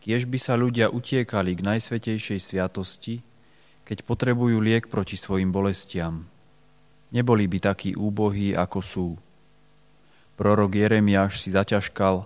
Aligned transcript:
Kiež 0.00 0.24
by 0.24 0.38
sa 0.40 0.56
ľudia 0.56 0.88
utiekali 0.88 1.52
k 1.56 1.64
najsvetejšej 1.64 2.40
sviatosti, 2.40 3.20
keď 3.84 4.06
potrebujú 4.08 4.56
liek 4.56 4.88
proti 4.88 5.20
svojim 5.20 5.52
bolestiam. 5.52 6.24
Neboli 7.12 7.44
by 7.50 7.58
takí 7.74 7.92
úbohí, 7.92 8.56
ako 8.56 8.80
sú. 8.80 9.08
Prorok 10.40 10.72
Jeremiáš 10.72 11.44
si 11.44 11.52
zaťažkal, 11.52 12.24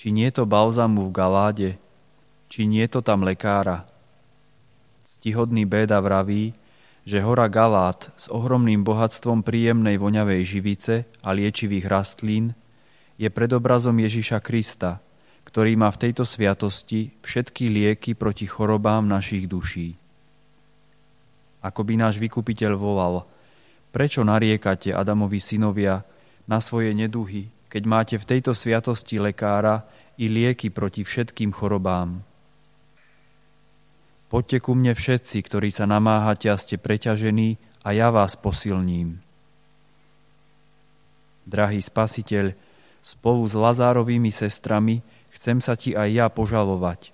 či 0.00 0.08
nie 0.14 0.32
to 0.32 0.48
balzamu 0.48 1.04
v 1.04 1.10
Galáde, 1.12 1.70
či 2.48 2.64
nie 2.64 2.88
to 2.88 3.04
tam 3.04 3.20
lekára. 3.20 3.84
Ctihodný 5.04 5.68
béda 5.68 6.00
vraví, 6.00 6.56
že 7.02 7.20
hora 7.20 7.50
Galát 7.50 8.08
s 8.14 8.30
ohromným 8.30 8.86
bohatstvom 8.86 9.42
príjemnej 9.42 9.98
voňavej 9.98 10.40
živice 10.46 10.94
a 11.20 11.34
liečivých 11.34 11.90
rastlín 11.90 12.54
je 13.18 13.28
predobrazom 13.28 13.98
Ježiša 13.98 14.38
Krista, 14.40 15.02
ktorý 15.44 15.76
má 15.76 15.92
v 15.92 16.00
tejto 16.08 16.24
sviatosti 16.24 17.12
všetky 17.20 17.68
lieky 17.68 18.12
proti 18.16 18.48
chorobám 18.48 19.04
našich 19.04 19.46
duší. 19.50 19.94
Ako 21.62 21.86
by 21.86 21.94
náš 21.94 22.18
vykupiteľ 22.18 22.72
volal, 22.74 23.26
prečo 23.94 24.26
nariekate 24.26 24.90
Adamovi 24.90 25.38
synovia 25.38 26.02
na 26.50 26.58
svoje 26.58 26.90
neduhy, 26.96 27.50
keď 27.70 27.82
máte 27.86 28.16
v 28.18 28.28
tejto 28.28 28.56
sviatosti 28.56 29.22
lekára 29.22 29.86
i 30.18 30.26
lieky 30.26 30.74
proti 30.74 31.06
všetkým 31.06 31.54
chorobám. 31.54 32.20
Poďte 34.32 34.58
ku 34.64 34.72
mne 34.72 34.96
všetci, 34.96 35.44
ktorí 35.44 35.68
sa 35.68 35.84
namáhate 35.84 36.48
a 36.48 36.56
ste 36.56 36.80
preťažení, 36.80 37.60
a 37.82 37.90
ja 37.90 38.14
vás 38.14 38.38
posilním. 38.38 39.18
Drahý 41.42 41.82
spasiteľ, 41.82 42.54
spolu 43.02 43.42
s 43.50 43.54
Lazárovými 43.58 44.30
sestrami 44.30 45.02
chcem 45.32 45.58
sa 45.58 45.74
ti 45.74 45.96
aj 45.96 46.08
ja 46.12 46.26
požalovať. 46.28 47.10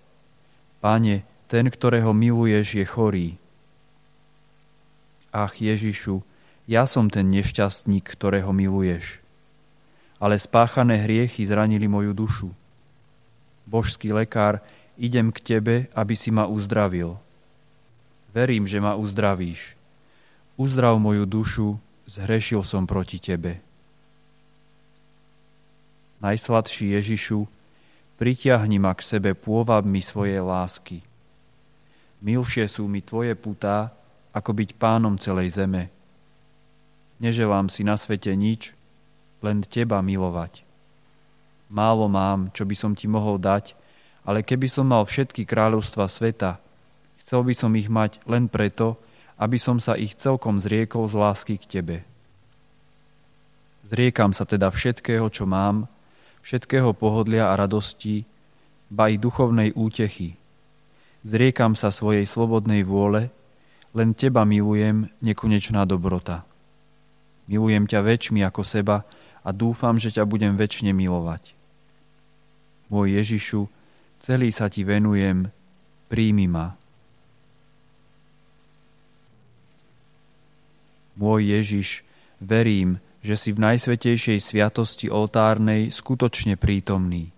Pane, 0.83 1.25
ten, 1.49 1.67
ktorého 1.71 2.13
miluješ, 2.13 2.79
je 2.79 2.85
chorý. 2.85 3.29
Ach 5.33 5.57
Ježišu, 5.57 6.21
ja 6.69 6.85
som 6.85 7.09
ten 7.09 7.33
nešťastník, 7.33 8.05
ktorého 8.05 8.53
miluješ. 8.53 9.25
Ale 10.21 10.37
spáchané 10.37 11.01
hriechy 11.01 11.47
zranili 11.47 11.89
moju 11.89 12.13
dušu. 12.13 12.51
Božský 13.65 14.13
lekár, 14.13 14.61
idem 14.99 15.33
k 15.33 15.39
Tebe, 15.41 15.77
aby 15.95 16.15
si 16.19 16.29
ma 16.29 16.45
uzdravil. 16.45 17.17
Verím, 18.35 18.69
že 18.69 18.83
ma 18.83 18.99
uzdravíš. 18.99 19.79
Uzdrav 20.59 20.99
moju 20.99 21.25
dušu, 21.25 21.69
zhrešil 22.05 22.61
som 22.67 22.85
proti 22.85 23.23
Tebe. 23.23 23.63
Najsladší 26.19 26.99
Ježišu, 26.99 27.47
Pritiahni 28.19 28.83
ma 28.83 28.99
k 28.99 29.07
sebe 29.07 29.39
pôvabmi 29.39 30.03
svojej 30.03 30.43
lásky. 30.43 31.07
Milšie 32.19 32.67
sú 32.67 32.91
mi 32.91 32.99
tvoje 32.99 33.39
putá, 33.39 33.95
ako 34.35 34.59
byť 34.59 34.75
pánom 34.75 35.15
celej 35.15 35.55
zeme. 35.55 35.87
Neželám 37.23 37.71
si 37.71 37.87
na 37.87 37.95
svete 37.95 38.35
nič, 38.35 38.75
len 39.39 39.63
teba 39.63 40.03
milovať. 40.03 40.67
Málo 41.71 42.11
mám, 42.11 42.51
čo 42.51 42.67
by 42.67 42.75
som 42.75 42.93
ti 42.99 43.07
mohol 43.07 43.39
dať, 43.39 43.79
ale 44.27 44.43
keby 44.43 44.67
som 44.67 44.91
mal 44.91 45.07
všetky 45.07 45.47
kráľovstva 45.47 46.11
sveta, 46.11 46.59
chcel 47.23 47.47
by 47.47 47.55
som 47.55 47.71
ich 47.79 47.87
mať 47.87 48.19
len 48.27 48.51
preto, 48.51 48.99
aby 49.39 49.63
som 49.63 49.79
sa 49.79 49.95
ich 49.95 50.19
celkom 50.19 50.59
zriekol 50.59 51.07
z 51.07 51.15
lásky 51.15 51.55
k 51.55 51.71
tebe. 51.71 51.97
Zriekam 53.87 54.35
sa 54.35 54.43
teda 54.43 54.75
všetkého, 54.75 55.31
čo 55.31 55.47
mám, 55.47 55.87
všetkého 56.43 56.95
pohodlia 56.97 57.51
a 57.51 57.59
radosti, 57.59 58.25
ba 58.89 59.13
i 59.13 59.21
duchovnej 59.21 59.77
útechy. 59.77 60.37
Zriekam 61.27 61.77
sa 61.77 61.93
svojej 61.93 62.25
slobodnej 62.25 62.87
vôle, 62.87 63.29
len 63.93 64.17
Teba 64.17 64.45
milujem, 64.45 65.09
nekonečná 65.21 65.85
dobrota. 65.85 66.45
Milujem 67.49 67.89
ťa 67.89 68.01
väčšmi 68.05 68.45
ako 68.45 68.63
seba 68.65 69.05
a 69.45 69.51
dúfam, 69.51 69.97
že 69.97 70.13
ťa 70.13 70.29
budem 70.29 70.55
väčšine 70.55 70.93
milovať. 70.93 71.57
Môj 72.93 73.21
Ježišu, 73.21 73.69
celý 74.21 74.53
sa 74.53 74.69
Ti 74.69 74.85
venujem, 74.85 75.49
príjmi 76.09 76.47
ma. 76.49 76.77
Môj 81.19 81.51
Ježiš, 81.51 82.07
verím, 82.39 83.03
že 83.23 83.35
si 83.35 83.51
v 83.51 83.63
najsvetejšej 83.63 84.39
sviatosti 84.39 85.11
oltárnej 85.11 85.91
skutočne 85.91 86.55
prítomný. 86.55 87.35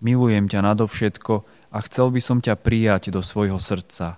Milujem 0.00 0.48
ťa 0.48 0.64
nadovšetko 0.64 1.34
a 1.70 1.78
chcel 1.84 2.08
by 2.08 2.20
som 2.24 2.38
ťa 2.40 2.56
prijať 2.56 3.12
do 3.12 3.20
svojho 3.20 3.60
srdca. 3.60 4.16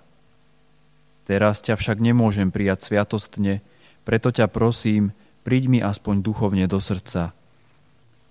Teraz 1.27 1.59
ťa 1.63 1.75
však 1.75 1.99
nemôžem 1.99 2.51
prijať 2.51 2.87
sviatostne, 2.87 3.59
preto 4.07 4.31
ťa 4.31 4.47
prosím, 4.47 5.11
príď 5.43 5.63
mi 5.67 5.79
aspoň 5.83 6.23
duchovne 6.23 6.65
do 6.67 6.79
srdca. 6.79 7.35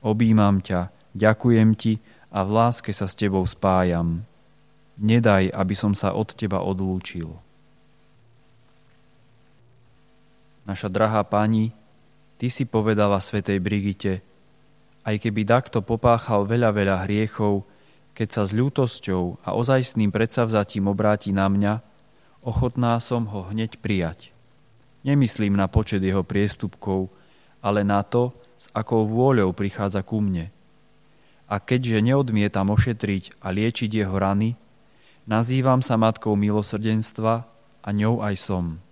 Obímam 0.00 0.64
ťa, 0.64 0.88
ďakujem 1.12 1.76
ti 1.76 2.00
a 2.32 2.44
v 2.44 2.50
láske 2.52 2.92
sa 2.96 3.04
s 3.04 3.16
tebou 3.16 3.44
spájam. 3.44 4.24
Nedaj, 4.96 5.52
aby 5.52 5.74
som 5.76 5.92
sa 5.92 6.16
od 6.16 6.32
teba 6.32 6.60
odlúčil. 6.64 7.32
Naša 10.64 10.88
drahá 10.88 11.24
pani, 11.26 11.74
Ty 12.42 12.50
si 12.50 12.66
povedala 12.66 13.22
svetej 13.22 13.62
Brigite, 13.62 14.18
aj 15.06 15.22
keby 15.22 15.46
takto 15.46 15.78
popáchal 15.78 16.42
veľa, 16.42 16.74
veľa 16.74 16.96
hriechov, 17.06 17.62
keď 18.18 18.28
sa 18.34 18.42
s 18.42 18.50
ľútosťou 18.50 19.46
a 19.46 19.54
ozajstným 19.54 20.10
predsavzatím 20.10 20.90
obráti 20.90 21.30
na 21.30 21.46
mňa, 21.46 21.78
ochotná 22.42 22.98
som 22.98 23.30
ho 23.30 23.46
hneď 23.46 23.78
prijať. 23.78 24.34
Nemyslím 25.06 25.54
na 25.54 25.70
počet 25.70 26.02
jeho 26.02 26.26
priestupkov, 26.26 27.14
ale 27.62 27.86
na 27.86 28.02
to, 28.02 28.34
s 28.58 28.66
akou 28.74 29.06
vôľou 29.06 29.54
prichádza 29.54 30.02
ku 30.02 30.18
mne. 30.18 30.50
A 31.46 31.62
keďže 31.62 32.02
neodmietam 32.02 32.74
ošetriť 32.74 33.38
a 33.38 33.54
liečiť 33.54 34.02
jeho 34.02 34.18
rany, 34.18 34.58
nazývam 35.30 35.78
sa 35.78 35.94
matkou 35.94 36.34
milosrdenstva 36.34 37.46
a 37.86 37.88
ňou 37.94 38.18
aj 38.18 38.34
som. 38.34 38.82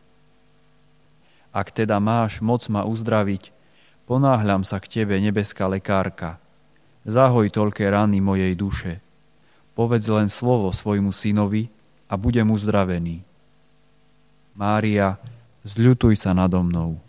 Ak 1.50 1.75
teda 1.75 1.99
máš 1.99 2.38
moc 2.38 2.62
ma 2.71 2.87
uzdraviť, 2.87 3.50
ponáhľam 4.06 4.62
sa 4.62 4.78
k 4.78 5.03
tebe, 5.03 5.19
nebeská 5.19 5.66
lekárka. 5.66 6.38
Zahoj 7.03 7.50
toľké 7.50 7.91
rany 7.91 8.22
mojej 8.22 8.55
duše. 8.55 9.03
Povedz 9.75 10.06
len 10.06 10.31
slovo 10.31 10.71
svojmu 10.71 11.10
synovi 11.10 11.72
a 12.06 12.15
budem 12.15 12.47
uzdravený. 12.50 13.27
Mária, 14.55 15.16
zľutuj 15.66 16.19
sa 16.21 16.37
nado 16.37 16.60
mnou. 16.62 17.00